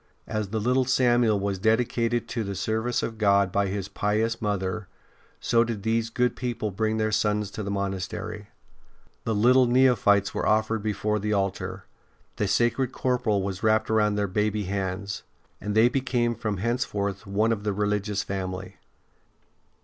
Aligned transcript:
As 0.25 0.49
the 0.49 0.59
little 0.59 0.85
Samuel 0.85 1.39
was 1.39 1.59
dedicated 1.59 2.27
to 2.29 2.43
the 2.43 2.55
service 2.55 3.03
of 3.03 3.19
God 3.19 3.51
by 3.51 3.67
his 3.67 3.87
pious 3.87 4.41
mother, 4.41 4.87
so 5.39 5.63
did 5.63 5.83
these 5.83 6.09
good 6.09 6.35
people 6.35 6.71
bring 6.71 6.97
their 6.97 7.11
sons 7.11 7.51
to 7.51 7.61
the 7.61 7.69
monastery. 7.69 8.47
The 9.25 9.35
little 9.35 9.67
neo 9.67 9.95
phytes 9.95 10.33
were 10.33 10.47
offered 10.47 10.81
before 10.81 11.19
the 11.19 11.33
altar; 11.33 11.85
the 12.37 12.47
sacred 12.47 12.91
corporal 12.91 13.43
was 13.43 13.61
wrapped 13.61 13.91
round 13.91 14.17
their 14.17 14.25
baby 14.27 14.63
hands, 14.63 15.21
and 15.61 15.75
they 15.75 15.87
became 15.87 16.33
from 16.33 16.57
henceforth 16.57 17.27
one 17.27 17.51
of 17.51 17.63
the 17.63 17.71
religious 17.71 18.23
family. 18.23 18.77